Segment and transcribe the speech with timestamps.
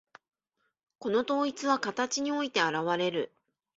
[0.97, 3.31] この統一は形において現われる。